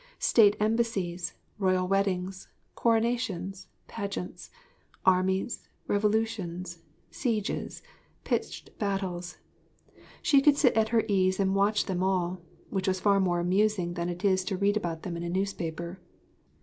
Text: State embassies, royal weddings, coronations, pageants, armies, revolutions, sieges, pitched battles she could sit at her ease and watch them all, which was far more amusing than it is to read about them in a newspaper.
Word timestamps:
State 0.17 0.55
embassies, 0.59 1.35
royal 1.59 1.87
weddings, 1.87 2.47
coronations, 2.73 3.67
pageants, 3.87 4.49
armies, 5.05 5.69
revolutions, 5.87 6.79
sieges, 7.11 7.83
pitched 8.23 8.75
battles 8.79 9.37
she 10.23 10.41
could 10.41 10.57
sit 10.57 10.73
at 10.73 10.89
her 10.89 11.03
ease 11.07 11.39
and 11.39 11.53
watch 11.53 11.85
them 11.85 12.01
all, 12.01 12.41
which 12.71 12.87
was 12.87 12.99
far 12.99 13.19
more 13.19 13.39
amusing 13.39 13.93
than 13.93 14.09
it 14.09 14.25
is 14.25 14.43
to 14.43 14.57
read 14.57 14.75
about 14.75 15.03
them 15.03 15.15
in 15.15 15.21
a 15.21 15.29
newspaper. 15.29 15.99